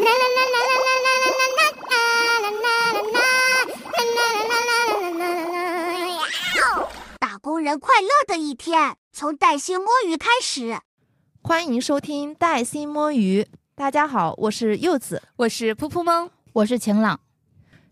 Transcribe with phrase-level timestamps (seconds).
[7.18, 10.78] 打工人快乐的一天，从带薪摸鱼开始。
[11.42, 13.46] 欢迎收听带薪摸鱼。
[13.74, 17.20] 大家好，我是柚子，我是噗噗猫，我是晴朗。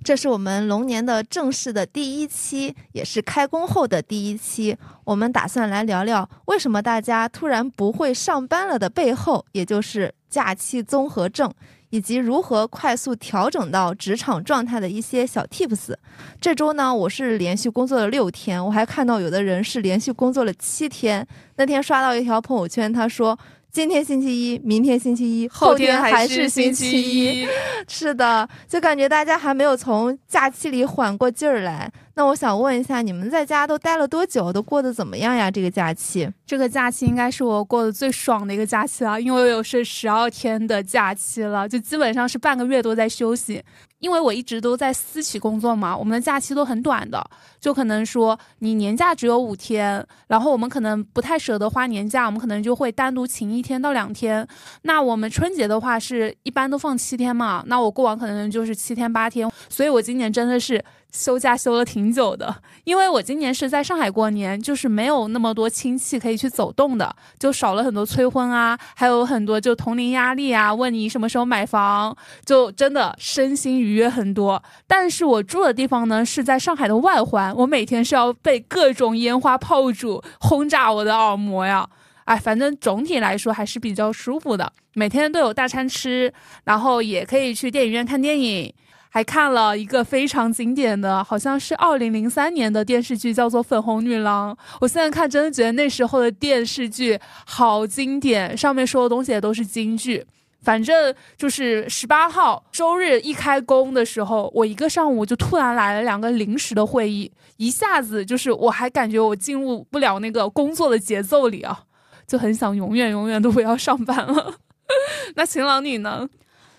[0.03, 4.79] 这是我们龙年的正式的第一期，也是开工后的第一期。
[5.05, 11.53] 我们打算来聊聊为什么大家突然不会上班了的背后，也就是假期综合症，
[11.91, 15.95] 以及如何快速调整到职场状态的一些小 tips。
[16.41, 21.27] 这周呢，我是连续工作了六天，我还看到有的人是连续工作了七天。
[21.57, 23.39] 那天刷到一条朋友圈，他说。
[23.71, 27.47] 今天星期一，明天星期一，后天还是星期一。
[27.87, 31.91] 是的，就感觉大家还没有从假期里缓过劲儿来。
[32.15, 34.53] 那我想问一下，你们在家都待了多久？
[34.53, 35.51] 都过得怎么样呀？
[35.51, 43.63] 这个假期，这个假期应该是我过得最爽的一个假期了，因为我有是十二天的假期了，就基本上是半个月都在休息。
[43.99, 47.25] 因为我一直都在私企工作嘛，我们的假期都很短的，
[47.61, 54.47] 就可能说你年假只有五天，然后我们可能不太舍得花年假，我们可能就会单独请一天到两天。
[54.83, 60.85] 那我们春节的话是一般都放七天嘛，那我过往可能就是七天八天，所以我今年真的是。
[61.13, 72.15] 休假休了挺久的，因为我今年是在上海过年，就是没有那么多亲戚可以去走动的，就少了很多催婚啊，还有很多就同龄压力啊，问你什么时候买房，
[72.45, 74.63] 就真的身心愉悦很多。
[74.87, 81.89] 但是我住的地方呢是在上海的外环，我每天是要被各种烟花炮竹轰炸我的耳膜呀，
[82.25, 86.33] 哎，反正总体来说还是比较舒服的，每天都有大餐吃，
[86.65, 88.73] 然后也可以去电影院看电影。
[89.11, 94.55] 还看了一个非常经典的，好像是二零零三年的电视剧，叫做《粉红女郎》。
[94.81, 100.25] 我现在看，真的觉得那时候的电视剧好经典，上面说的东西也都是金句。
[100.61, 111.85] 反正就是十八号周日一开工的时候，我一个上午就突然来了两个临时的会议，一下子就是我还感觉我进入不了那个工作的节奏里啊，
[112.27, 114.55] 就很想永远永远都不要上班了。
[115.37, 116.29] 那晴朗你呢？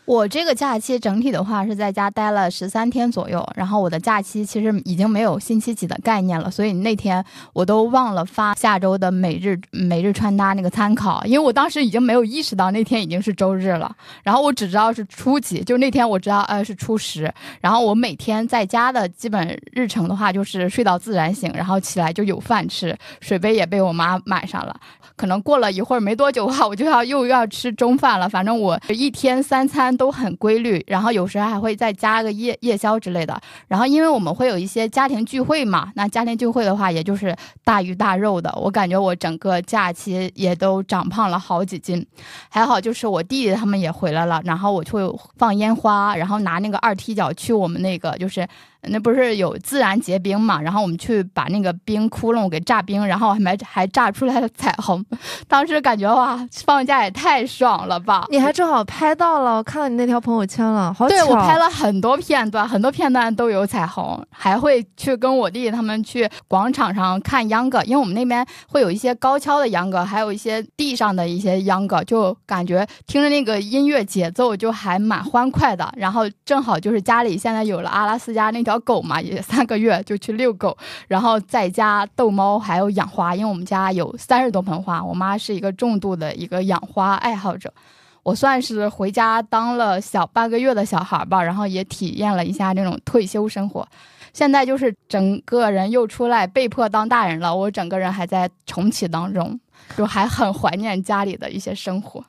[0.10, 17.32] 我这个假期整体的话是在家待了十三天左右，然后我的假期其实已经没有星期几的概念了，所以那天我都忘了发下周的每日每日穿搭那个参考，因为我当时已经没有意识到那天已经是周日了，然后我只知道是初几，就那天我知道呃是初十，
[17.62, 24.76] 然后我每天在家的基本日程的话就是睡到自然醒，然后起来就有饭吃，水杯也被我妈买上了，
[25.16, 29.96] 可能过了一会儿没多久的话，我就要又要吃中饭了，反正我一天三餐。
[30.00, 33.40] 都很规律，然后有时候还会再加个夜夜宵之类的。
[33.68, 38.50] 然后因为我们会有一些家庭聚会嘛，那家庭聚会的话，也就是大鱼大肉的。
[38.56, 42.04] 我感觉我整个假期也都长胖了好几斤，
[42.48, 48.48] 还好就是我弟弟他们也回来了，然后我就放烟花，然后拿那个二踢脚去我们那个就是。
[48.84, 50.62] 那不是有自然结冰嘛？
[50.62, 55.04] 然后我们去把那个冰窟窿给炸冰，然后还还炸出来了彩虹。
[55.50, 58.26] 当时感觉哇，放假也太爽了吧！
[58.30, 64.26] 你还正好拍到了，我看到你那条朋友圈了，好对我拍了很多片段，很多片段都有彩虹。
[64.32, 75.92] 还会去跟我弟他们去广场上看秧歌，因为我们那边会有一些高跷的秧歌，还有一些地上的一些秧歌，就感觉听着那个音乐节奏就还蛮欢快的。
[75.98, 78.69] 然后正好就是家里现在有了阿拉斯加那条。
[78.70, 83.36] 小狗嘛，也三个月就去遛狗，然后在家逗猫，还有养花。
[83.36, 87.74] 因为我们家有三十多盆花，我妈是一个重度的一个养花爱好者。
[88.22, 93.88] 我算是回家当了小半个月的小孩吧，然后也体验了一下那种退休生活。
[94.34, 99.60] 现在就是整个人又出来被迫当大人了，我整个人还在重启当中，
[99.98, 102.24] 就还很怀念家里的一些生活。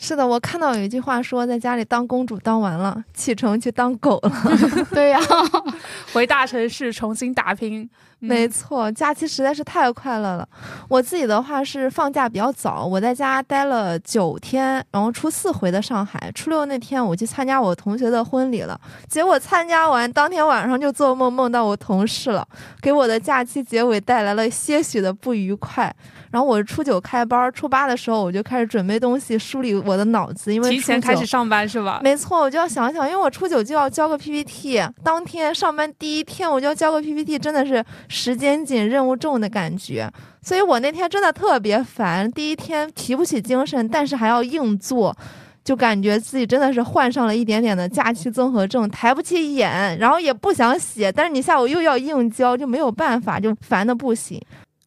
[0.00, 4.32] 是的，我看到有一句话说，在家里当公主当完了，启程去当狗了。
[4.94, 5.18] 对呀，
[6.14, 7.88] 回大城市重新打拼。
[8.20, 10.48] 没错，假期实在是太快乐了。
[10.88, 16.30] 我自己的话是放假比较早，我在家待了九天，然后初四回的上海。
[16.34, 18.78] 初六那天我去参加我同学的婚礼了，
[19.08, 22.46] 结果参加完当天晚上就做梦梦到我同事了，
[22.82, 25.94] 给我的假期结尾带来了些许的不愉快。
[26.30, 32.00] 然后我初九开班，初八的时候我就开始准备东西，梳理我的脑子，因为提前开始上班是吧？
[32.02, 37.82] 没错，我就要想想，因为我初九就要交个 PPT，当天上班第一天我就要交个 PPT，真的是。
[38.08, 40.10] 时间紧、任务重的感觉，
[40.42, 42.30] 所以我那天真的特别烦。
[42.32, 45.16] 第一天提不起精神，但是还要硬做，
[45.62, 54.40] 就感觉自己真的是患上了一点点的假期综合症，抬不起眼，然后也不想写，但是你下午又要硬交，就没有办法，就烦的不行。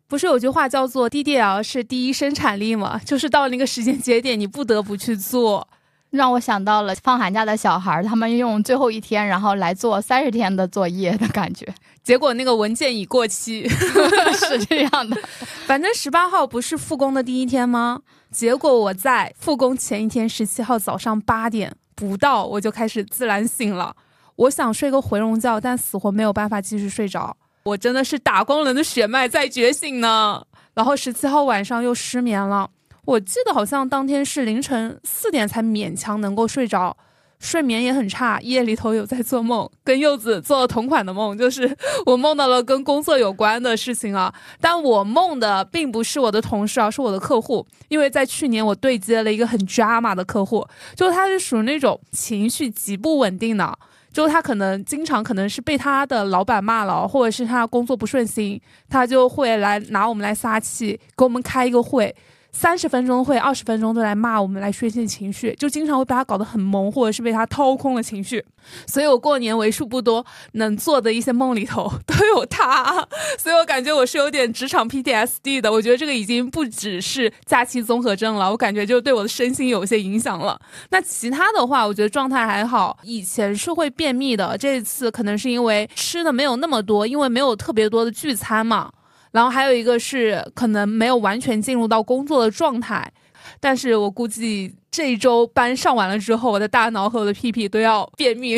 [0.08, 3.00] 不是有句话叫做 “DDL 是第一生产力”吗？
[3.06, 5.66] 就是到那个时间节点，你不得不去做。
[6.12, 11.74] 让我想到了放寒假的小孩，他们用最后一天，然后来做三十天的作业的感觉。
[12.04, 15.18] 结果那个文件已过期， 是这样的。
[15.66, 18.02] 反正十八号不是复工的第一天吗？
[18.30, 23.96] 结果我在复工前一天，十七号早上八点不到，我就开始自然醒了。
[24.36, 27.38] 我想睡个回笼觉，但死活没有办法继续睡着。
[27.64, 30.44] 我真的是打工人的血脉在觉醒呢。
[30.74, 32.70] 然后十七号晚上又失眠了，
[33.06, 36.96] 我记得好像当天是凌晨四点才勉强能够睡着，
[37.40, 41.76] 睡眠也很差，夜里头有在做梦，跟柚子做了同款的梦，就是
[42.06, 44.32] 我梦到了跟工作有关的事情啊。
[44.60, 53.78] 但我梦的并不是我的同事，而是我的客户，因为在去年我对接了一个很 drama 的客户，就他是属于那种情绪极不稳定的。
[54.14, 62.14] 就他可能经常可能是被他的老板骂了，或者是他工作不顺心，他就会来拿我们来撒气，给我们开一个会。
[62.52, 68.44] 三十分钟会，二十分钟都来骂我们，来宣泄情绪，就经常会把他搞得很懵，或者是被他掏空了情绪。
[68.86, 73.08] 所以我过年为数不多能做的一些梦里头都有他，
[73.40, 75.72] 所以我感觉我是有点职场 PTSD 的。
[75.72, 80.60] 我觉得这个已经不只是假期综合症了，我感觉就对我的身心有些影响了。
[80.90, 83.00] 那其他的话，我觉得状态还好。
[83.04, 88.92] 以前是会便秘的，这次可能是因为吃的没有那么多，因为没有特别多的聚餐嘛。
[89.32, 93.12] 然后还有一个是可能没有完全进入到工作的状态，
[93.60, 98.58] 但是我估计这一周班上完了之后，我的大脑和我的屁屁都要便秘。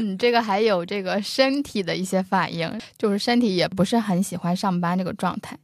[0.00, 5.56] 你 这个还有这个身体的一些反应，就是身体也不是很喜欢上班这个状态。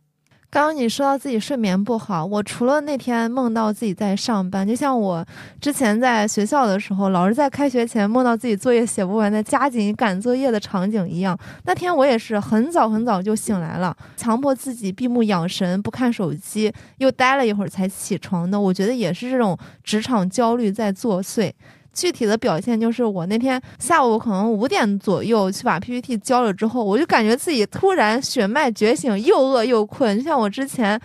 [0.54, 5.26] 刚刚你说到自己睡眠不好，我除了那天梦到自己在上班，就像我
[5.60, 11.36] 之前在学校的时候，老是在开学前梦到自己作业写不完，在加紧赶作业的场景一样。
[11.64, 18.60] 那天我也是很早很早就醒来了，强迫自己闭目养神，不看手机，又待了一会儿才起床的。
[18.60, 21.50] 我觉得也是这种职场焦虑在作祟。
[21.94, 30.18] 具体的表现就是，我那天下午可能五点左右去把 PPT 交了之后，我就感觉自己突然血脉觉醒，又饿又困。
[30.18, 31.00] 就像我之前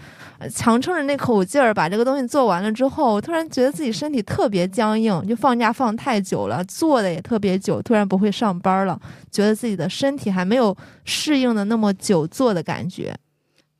[0.53, 8.99] 强撑着那口劲儿把这个东西做完了之后，我突然觉得自己身体特别僵硬，就放假放太久了，坐的也特别久，突然不会上班了，
[9.31, 10.75] 觉得自己的身体还没有
[11.05, 13.15] 适应的那么久坐的感觉。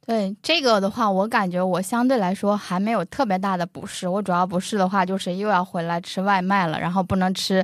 [0.09, 4.07] 对这个的话，我感觉我相对来说还没有特别大的不适。
[4.07, 7.63] 我主要不适的话，就是又要回来吃外卖了，然后不能吃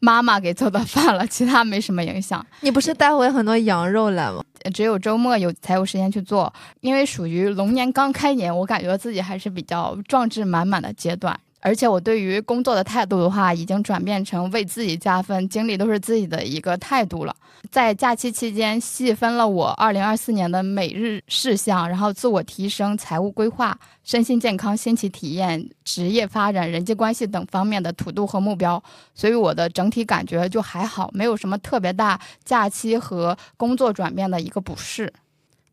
[0.00, 2.44] 妈妈给做的饭了，其他没什么影响。
[2.62, 4.42] 你不是带回很多羊肉来吗？
[4.74, 11.38] 只有周末有才有时间去做，因为属于龙年刚开年，我感觉自己还是比较壮志满满的阶段。
[11.64, 17.34] 而且我对于工作的态度的话，已经转变成为自己加分，精力都是自己的一个态度了。
[17.70, 28.80] 在假期期间，细分了我二零二四年的每日事项，然后自我提升、财务规划、身心健康、新奇体验、职业发展、人际关系等方面的土度和目标。
[29.14, 35.10] 所以我的整体感觉就还好，没有什么特别大假期和工作转变的一个不适。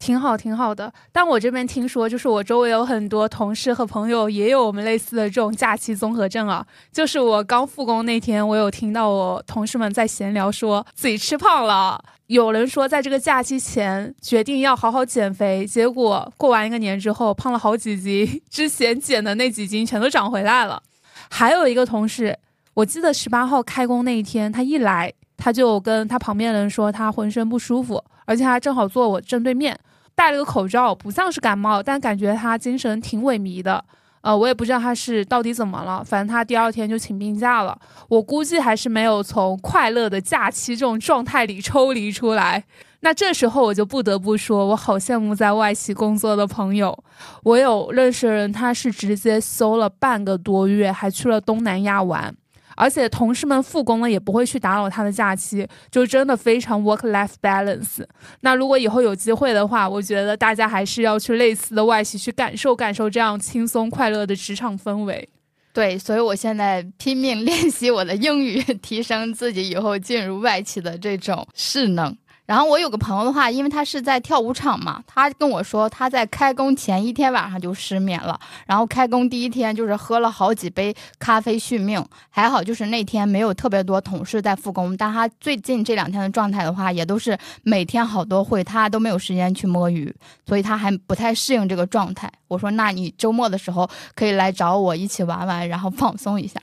[0.02, 0.92] 挺好，挺好的。
[1.12, 6.66] 但我这边听说，就是我周围有很多同事和朋友也有我们类似的这种假期综合症啊。
[6.92, 12.04] 就是我刚复工那天，我有听到我同事们在闲聊，说自己吃胖了。
[12.26, 20.82] 有人说，在这个假期前决定要好好减肥，结果过完一个年之后胖了好几斤，之前减的那几斤全都长回来了。
[21.30, 22.36] 还有一个同事，
[22.74, 29.78] 我记得十八号开工那一天，他一来，他就跟他旁边的人说他浑身不舒服，而且他正好坐我正对面。
[30.16, 33.84] 戴了个口罩，不像是感冒，但感觉他精神挺萎靡的。
[34.22, 37.76] 呃，我也不知道他是到底怎么了，反正他第二天就请病假了。
[38.08, 42.64] 我估计还是没有从快乐的假期这种状态里抽离出来。
[43.00, 46.96] 那这时候我就不得不说，我好羡慕在外企工作的朋友。
[47.42, 52.32] 我有认识的人，他是直接休了半个多月，还去了东南亚玩。
[52.82, 58.04] 而且同事们复工了也不会去打扰他的假期，就真的非常 work life balance。
[58.40, 65.30] 那如果以后有机会的话，我觉得大家还是要去类似的外企去感受感受这样轻松快乐的职场氛围。
[65.74, 72.18] 对，所以我现在拼命练习我的英语， 提升自己以后进入外企的这种势能。
[72.46, 90.14] 然后我有个朋友的话，因为他是在跳舞场嘛，他跟我说他在开工前一天晚上就失眠了，然后开工第一天就是喝了好几杯咖啡续命，还好就是那天没有特别多同事在复工，但他最近这两天的状态的话，也都是每天好多会，他都没有时间去摸鱼，
[90.46, 92.30] 所以他还不太适应这个状态。
[92.50, 96.60] 我说那你周末的时候可以来找我一起玩玩，然后放松一下。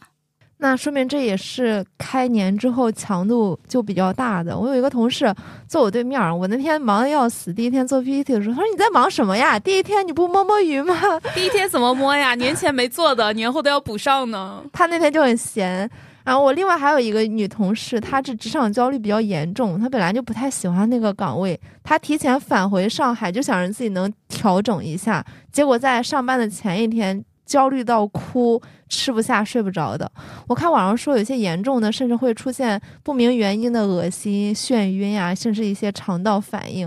[0.61, 4.59] 那说明这也是开年之后强度就比较大的。
[4.59, 5.33] 我有一个同事
[5.69, 9.57] 坐我对面，我那天忙的要死，第一天做 PPT 的时候，他说你在忙什么呀？
[9.57, 10.97] 第一天你不摸摸鱼吗？
[11.33, 12.35] 第一天怎么摸呀？
[12.35, 14.63] 年前没做的，年后都要补上呢。
[14.75, 15.89] 他那天就很闲。
[16.25, 27.25] 然后我另外还有一个女同事，她是职场焦虑比较严重，她本来就不太喜欢那个岗位，她提前返回上海，就想着自己能调整一下，结果在上班的前一天。
[27.49, 30.09] 焦虑到哭，吃不下，睡不着的。
[30.47, 36.87] 我看网上说，有些严重的，甚至会出现不明原因的恶心、眩晕呀，甚至一些肠道反应。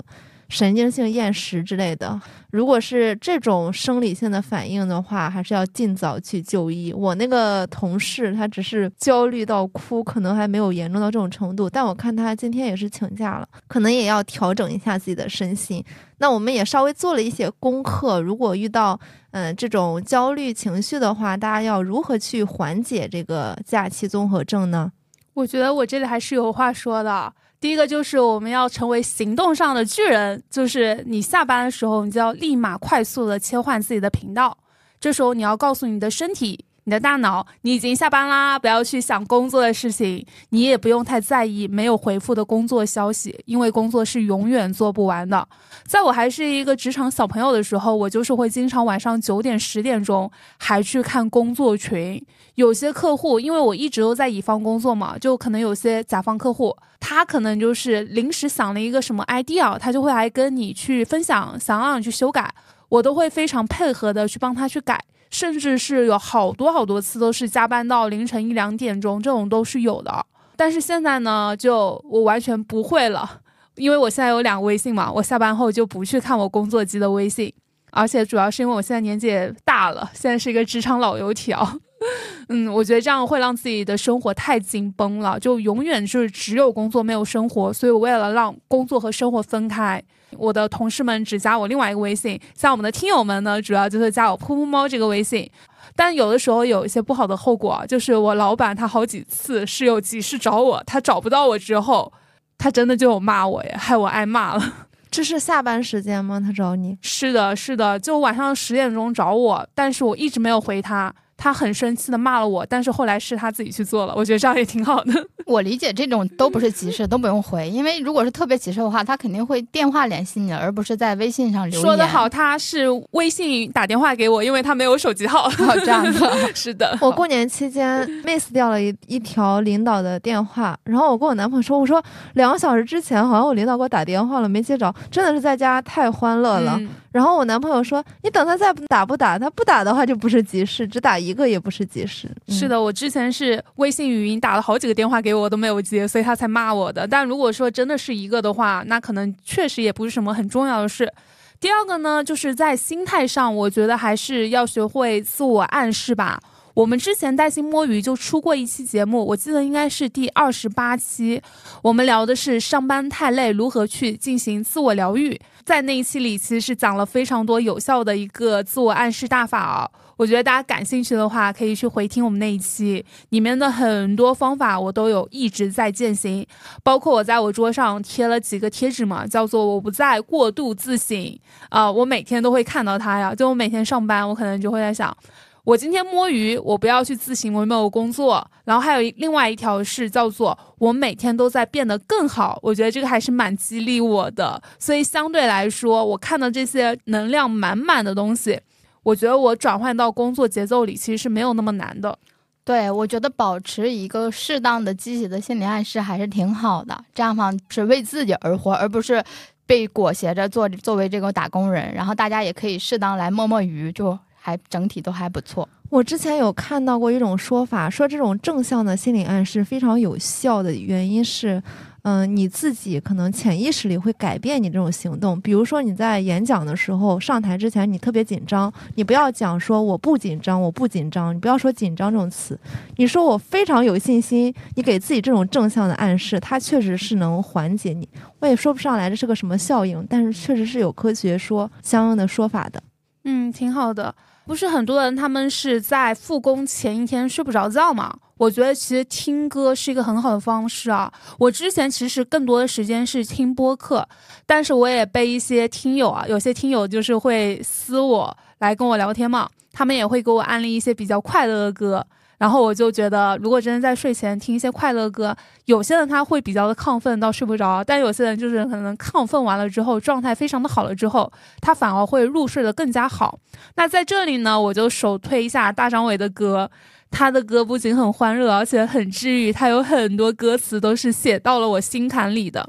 [0.51, 2.20] 神经性厌食之类的，
[2.51, 6.91] 如果是这种生理性的反应的话，还是要尽早去就医。
[6.91, 15.81] 我那个同事他只是焦虑到哭，可能还没有严重到这种程度，但我看他今天也是请假了，可能也要调整一下自己的身心。
[16.17, 19.00] 那我们也稍微做了一些功课，如果遇到
[19.31, 24.91] 嗯这种焦虑情绪的话，大家要如何去缓解这个假期综合症呢？
[25.34, 27.34] 我觉得我这里还是有话说的。
[27.62, 34.58] 第一个就是我们要成为行动上的巨人，就是你下班的时候，你就要立马快速的切换自己的频道。
[35.00, 36.65] 这时候你要告诉你的身体。
[36.84, 45.48] 你的大脑，你已经下班啦，不要去想工作的事情，你也不用太在意没有回复的工作消息，因为工作是永远做不完的。
[45.86, 52.24] 在我还是一个职场小朋友的时候，我就是会经常晚上九点、十点钟还去看工作群。
[52.56, 62.54] 有些客户，因为我一直都在乙方工作嘛，就可能有些甲方客户，他可能就是临时想了一个什么 idea，他就会来跟你去分享，想让你去修改，
[62.90, 65.00] 我都会非常配合的去帮他去改。
[65.32, 70.26] 甚至是有好多好多次都是加班到凌晨一两点钟，这种都是有的。
[70.56, 73.40] 但是现在呢，就我完全不会了，
[73.76, 77.52] 因为我现在有两个微信嘛，我下班后就不去看我工作机的微信，
[77.92, 81.68] 而且主要是因为我现在年纪也大了，现在是一个职场老油条。
[82.50, 87.72] 嗯，我觉得这样会让自己的生活太紧绷了，就永远就是只有工作没有生活。
[87.72, 90.04] 所以我为了让工作和生活分开，
[90.38, 95.50] 我的同事们只加我另外一个微信，像我们的听友们呢，主要就是加我噗噗猫这个微信。
[95.96, 102.12] 但有的时候有一些不好的后果，就是我老板他好几次是有急事找我，他找不到我之后，
[102.58, 104.74] 他真的就有骂我呀，害我挨骂了。
[105.10, 106.40] 这是下班时间吗？
[106.40, 106.98] 他找你？
[107.02, 111.14] 是的，是的，就晚上十点钟找我，但是我一直没有回他。
[111.41, 115.12] 他很生气的骂了我，但是后来是他自己去做了，我觉得这样也挺好的。
[115.48, 121.81] 我理解这种都不是急事，都不用回， 因为如果是特别急事的话，他肯定会电话联系你，而不是在微信上留言。
[121.81, 125.50] 说的好，他是微信打电话给我，因为他没有手机号。
[125.83, 126.95] 这样子，是的。
[127.01, 132.01] 我过年期间 miss 掉了一一条领导的电话，然后我跟我男朋友说，我说
[132.33, 136.79] 两个小时之前好像我领导给我打电话了，没接着，真的是在家太欢乐了。
[137.12, 139.38] 然后我男朋友说：“你等他再打不打？
[139.38, 147.06] 他不打的话就不是急事，只打一个也不是急事。”是的，我之前是微信语音打了好几个电话给我都没有接，所以他才骂我的。
[147.06, 151.12] 但如果说真的是一个的话，那可能确实也不是什么很重要的事。
[151.60, 156.39] 第二个呢，就是在心态上，我觉得还是要学会自我暗示吧。
[156.74, 161.42] 我们之前带薪摸鱼就出过一期节目，我记得应该是第二十八期，
[161.82, 165.40] 我们聊的是上班太累如何去进行自我疗愈。
[165.63, 169.90] 在那一期里，其实是讲了非常多有效的一个自我暗示大法。
[170.18, 176.46] 我觉得大家感兴趣的话，可以去回听我们那一期，里面的很多方法我都有一直在践行，
[176.84, 181.40] 包括我在我桌上贴了几个贴纸嘛，叫做“我不再过度自省”。
[181.70, 185.16] 啊，我每天都会看到它呀，就我每天上班，我可能就会在想。
[185.63, 188.46] 我今天摸鱼，我不要去自省我有没有工作。
[188.63, 194.62] 然后还有另外一条是叫做我每天都在变得更好，我觉得这个还是蛮激励我的。
[194.80, 198.60] 所以相对来说，我看到这些能量满满的东西，
[199.03, 202.18] 我觉得我转换到工作节奏里其实是没有那么难的。
[202.63, 209.24] 对，我觉得保持一个适当的积极的心理暗示还是挺好的，这样方是为自己而活，而不是
[209.65, 211.94] 被裹挟着做作为这个打工人。
[211.94, 214.18] 然后大家也可以适当来摸摸鱼，就。
[214.41, 215.69] 还整体都还不错。
[215.89, 221.62] 我之前有看到过一种说法，说这种正向的心理暗示非常有效的原因是，
[222.03, 225.39] 嗯，你自己可能潜意识里会改变你这种行动。
[225.41, 232.57] 比如说你在演讲的时候上台之前，你特别紧张，你不要讲说我不紧张，我不紧张，你不要说紧张这种词，
[232.95, 234.53] 你说我非常有信心。
[234.75, 238.07] 你给自己这种正向的暗示，它确实是能缓解你。
[238.39, 242.81] 我也说不上来这是个什么效应，但是确实是有科学说相应的说法的。
[243.24, 244.13] 嗯，挺好的。
[244.46, 248.13] 不是很多人，他们是在复工前一天睡不着觉嘛？
[248.38, 251.12] 我觉得其实听歌是一个很好的方式啊。
[251.38, 254.06] 我之前其实更多的时间是听播客，
[254.48, 262.06] 但是我也被一些听友啊，有些听友就是会私我来跟我聊天嘛，他们也会给我安利一些比较快乐的歌。
[262.41, 271.31] 然后我就觉得，如果真的在睡前听一些快乐歌，有些人他会比较的亢奋到睡不着，但有些人就是可能亢奋完了之后，状态非常的好了之后，
[271.62, 273.38] 他反而会入睡的更加好。
[273.75, 276.67] 那在这里呢，我就首推一下大张伟的歌，
[277.12, 282.67] 他的歌不仅很欢乐，而且很治愈，他有很多歌词都是写到了我心坎里的。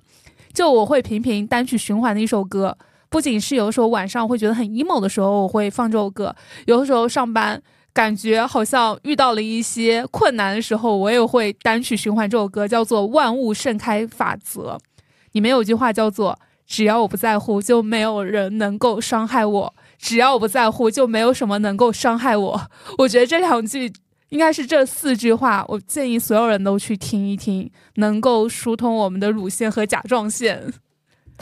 [0.53, 2.77] 就我会频频单曲循环的一首歌，
[3.09, 6.31] 不仅是有时候晚上会觉得很 emo 的时候，我会放这首歌；
[6.67, 7.63] 有的时候上班。
[7.95, 14.77] 感觉好像遇到了一些困难的时候，我也会单曲循环这首歌，叫做《万物盛开法则》。
[15.33, 22.61] 里面有句话叫做：“只要我不在乎，就没有人能够伤害我；只要我不在乎，就没有什么能够伤害我。”
[22.99, 23.93] 我觉得这两句
[24.31, 30.73] 应该是这四句话，我建议所有人都去听一听，能够疏通我们的乳腺和甲状腺。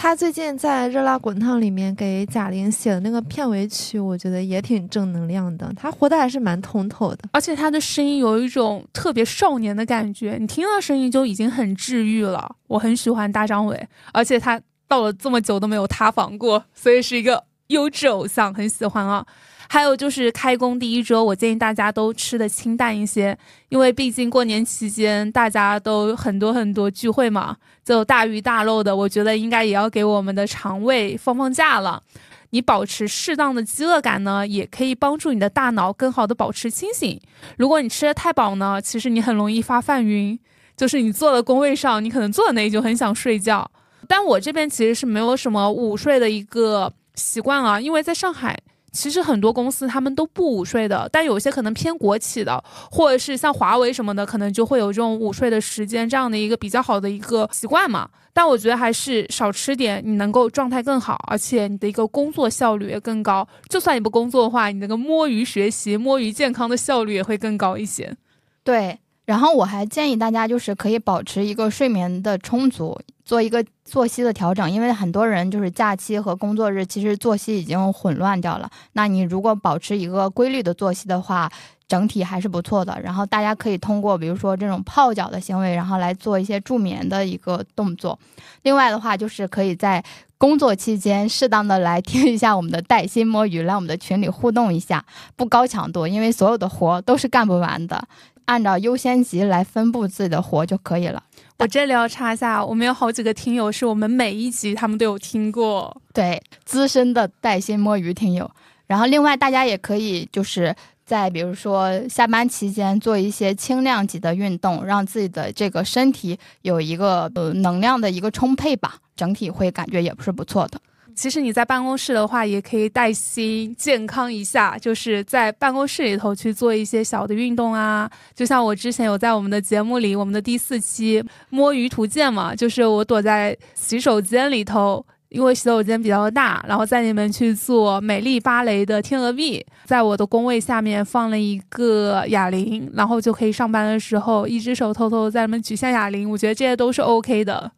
[0.02, 5.70] 他最近在《热辣滚烫》里面给贾玲写的那个片尾曲，我觉得也挺正能量的。
[5.76, 12.56] 他活的还是蛮通透的，而且他的声音有一种特别少年的感觉，你听到声音就已经很治愈了。
[12.66, 19.24] 我很喜欢大张伟，而且他到了这么久都没有塌房过，所以是一个优质偶像，很喜欢啊。
[19.68, 32.02] 还有就是开工第一周，我建议大家都吃的清淡一些，因为毕竟过年期间大家都很多很多聚会嘛，就大鱼大肉的，我觉得应该也要给我们的肠胃放放假了。
[32.50, 37.20] 你保持适当的饥饿感呢，也可以帮助你的大脑更好的保持清醒。
[37.56, 40.36] 如果你吃的太饱呢，其实你很容易发饭晕，
[40.76, 43.70] 就是你坐在工位上，你可能坐在那里就很想睡觉。
[44.08, 48.58] 但我这边其实是没有什么午睡的一个习惯啊，因为在上海。
[48.92, 58.10] 其实很多公司他们都不午睡的，但有些可能偏国企的，或者是像华为什么的，可能就会有这种午睡的时间，这样的一个比较好的一个习惯嘛。
[58.32, 63.46] 但我觉得还是少吃点，你能够状态更好，而且你的一个工作效率也更高。
[63.68, 68.16] 就算你不工作的话，你那个摸鱼学习、摸鱼健康的效率也会更高一些。
[68.64, 68.98] 对。
[69.30, 78.68] 然后我还建议大家，就是可以保持一个睡眠的充足，做一个作息的调整，因为很多人就是假期和工作日其实作息已经混乱掉了。
[78.94, 81.48] 那你如果保持一个规律的作息的话，
[81.90, 82.96] 整体还是不错的。
[83.02, 88.16] 然后大家可以通过比如说这种泡脚的行为，然后来做一些助眠的一个动作。
[88.62, 90.02] 另外的话，就是可以在
[90.38, 98.06] 工作期间适当的来听一下我们的带薪摸鱼，来我们的群里互动一下，不高强度，因为所有的活都是干不完的。
[98.46, 101.22] 按照优先级来分布自己的活就可以了。
[101.58, 108.50] 我这里要插一下，我们有好几个听友是我们每一集他们都有听过，对资深的带薪摸鱼听友。
[108.86, 110.74] 然后另外大家也可以就是
[111.10, 120.80] 在比如说下班期间做一些轻量级的运动，让自己的这个身体有一个呃能量的一个充沛吧，整体会感觉也不是不错的。
[121.16, 128.08] 其实你在办公室的话，也可以带薪健康一下，就是在办公室里头去做一些小的运动啊。
[128.32, 146.30] 就像我之前有在我们的节目里，我们的第四期摸鱼图鉴嘛，就是我躲在洗手间里头，因为洗手间比较大，然后在里面去做美丽芭蕾的天鹅臂，在我的工位下面放了一个哑铃，然后就可以上班的时候一只手偷偷在里面举下哑铃。
[146.30, 147.72] 我觉得这些都是 OK 的。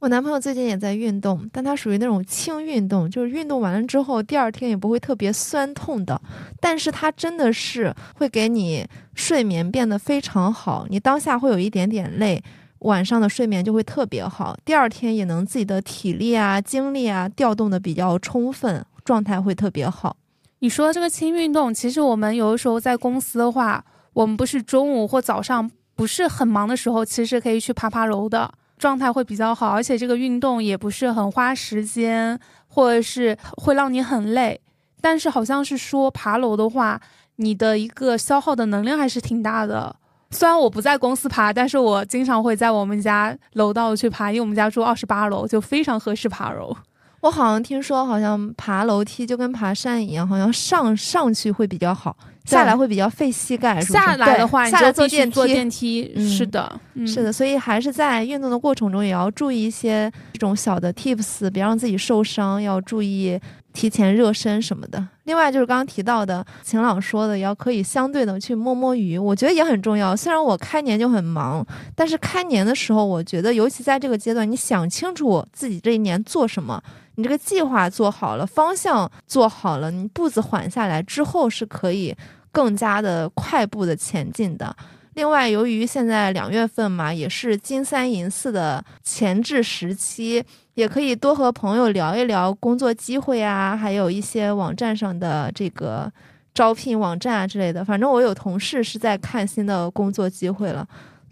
[0.00, 6.20] 我男朋友最近也在运动，但他属于那种轻运动，就是运动完了之后，第二天也不会特别酸痛的。
[6.60, 12.42] 但是他真的是会给你睡眠变得非常好，你当下会有一点点累，
[12.84, 20.16] 晚上的睡眠就会特别好，第二天也能自己的体力啊、精力啊调动的比较充分，状态会特别好。
[20.58, 28.52] 你说这个轻运动，其实我们有的时候在公司的话，我们不是中午或早上不是很忙的时候，其实可以去爬爬楼的。
[28.76, 34.60] 状态会比较好，而且这个运动也不是很花时间，或者是会让你很累。
[35.00, 37.00] 但是好像是说爬楼的话，
[37.36, 39.96] 你的一个消耗的能量还是挺大的。
[40.34, 46.76] 虽然我不在公司爬，但是我经常会在我们家楼道去爬，因为我们家住二十八楼，就非常合适爬楼。
[47.20, 52.16] 我好像听说，好像爬楼梯就跟爬山一样，好像上上去会比较好。
[52.44, 63.40] 下来会比较费膝盖，下来的话，下来坐电梯，坐电梯，是的，是的，所以还是在运动的过程中也要注意一些这种小的 tips，别让自己受伤，要注意
[63.72, 65.08] 提前热身什么的。
[65.24, 70.14] 另外就是刚刚提到的晴朗说的，要可以相对的去摸摸鱼，我觉得也很重要。
[70.14, 76.82] 虽然我开年就很忙，但是开年的时候，我觉得尤其在这个阶段，你想清楚自己这一年做什么，
[77.16, 82.16] 你这个计划做好了，方向做好了，你步子缓下来之后是可以。
[82.54, 84.76] 更加的快步的前进的。
[85.14, 90.40] 另外，由于现在两月份嘛，也是金三银四的前置时期，
[90.74, 96.08] 也可以多和朋友聊一聊工作机会啊，还有一些网站上的这个
[96.54, 97.84] 招聘网站啊之类的。
[97.84, 100.86] 反正我有同事是在看新的工作机会了，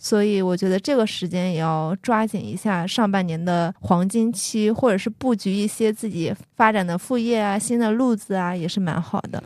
[0.04, 9.40] 所以我觉得这个时间也要抓紧一下上半年的黄金期，或者是布局一些自己发展的副业啊、新的路子啊，也是蛮好的。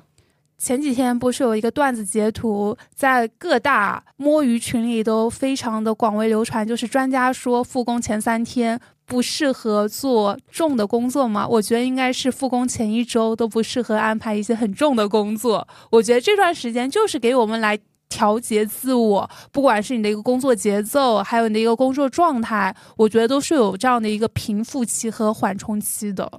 [0.56, 11.46] 前几天不是有一个段子截图，在各大摸鱼群里都非常的广为流传，就是专家说复工前三天不适合做重的工作吗？
[11.46, 15.68] 我觉得应该是复工前一周都不适合安排一些很重的工作。
[15.90, 26.30] 我觉得这段时间就是给我们来调节自我，不管是你的一个工作节奏，还有你的一个工作状态，我觉得都是有这样的一个平复期和缓冲期的。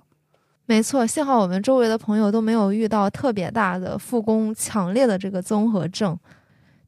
[0.66, 6.18] 没错，幸好我们周围的朋友都没有遇到特别大的复工强烈的这个综合症。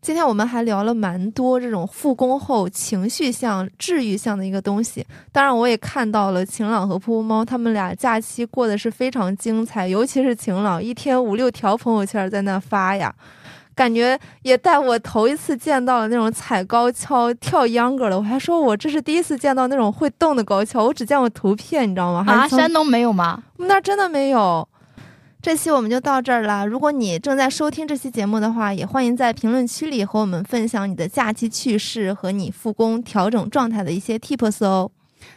[0.02, 5.06] 今天我们还聊了蛮多这种复工后情绪向、治愈向的一个东西。
[5.30, 13.14] 当然，我也看到了晴朗和噗噗猫他们俩假期过得是非常精彩，尤其是晴朗，一天五六条朋友圈在那发呀。
[13.80, 18.18] 感觉也带我头一次见到了那种踩高跷、跳秧歌的。
[18.18, 22.26] 我还说我这是第一次见到那种会动的高跷，我只见过图片，你知道吗？
[22.28, 23.42] 啊，山东没有吗？
[23.56, 24.68] 我们那儿真的没有。
[25.42, 26.68] 这期我们就到这儿了。
[26.68, 34.92] 如果你正在收听这期节目的话，也欢迎在评论区里和我们分享你的假期趣事和你复工调整状态的一些 tips 哦。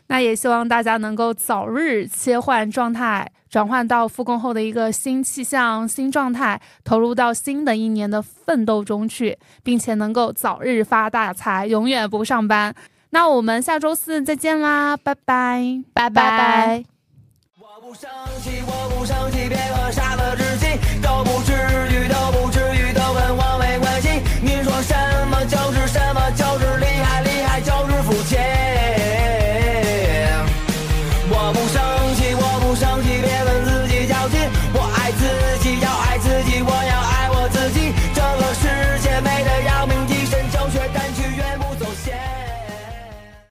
[0.09, 12.75] 那也希望大家能够早日切换状态，转换到复工后的一个新气象、新状态，投入到新的一年的奋斗中去，并且能够早日发大财，永远不上班。
[13.11, 16.83] 那我们下周四再见啦，拜拜拜拜。
[17.59, 18.09] 我不生
[18.43, 20.67] 气，我不生气，别喝傻了自己。
[21.03, 21.92] 都不至于。